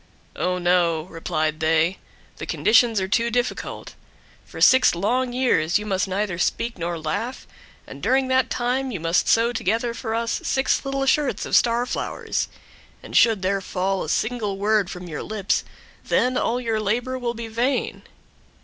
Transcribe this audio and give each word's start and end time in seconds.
"Oh, 0.35 0.57
no," 0.57 1.03
replied 1.03 1.59
they, 1.59 1.99
"the 2.37 2.47
conditions 2.47 2.99
are 2.99 3.07
too 3.07 3.29
difficult. 3.29 3.93
For 4.45 4.59
six 4.59 4.95
long 4.95 5.31
years 5.31 5.77
you 5.77 5.85
must 5.85 6.07
neither 6.07 6.39
speak 6.39 6.75
nor 6.75 6.97
laugh, 6.97 7.45
and 7.85 8.01
during 8.01 8.27
that 8.29 8.49
time 8.49 8.89
you 8.89 8.99
must 8.99 9.27
sew 9.27 9.53
together 9.53 9.93
for 9.93 10.15
us 10.15 10.41
six 10.43 10.83
little 10.83 11.05
shirts 11.05 11.45
of 11.45 11.55
star 11.55 11.85
flowers, 11.85 12.47
and 13.03 13.15
should 13.15 13.43
there 13.43 13.61
fall 13.61 14.03
a 14.03 14.09
single 14.09 14.57
word 14.57 14.89
from 14.89 15.07
your 15.07 15.21
lips, 15.21 15.63
then 16.03 16.35
all 16.35 16.59
your 16.59 16.79
labor 16.79 17.19
will 17.19 17.35
be 17.35 17.47
vain." 17.47 18.01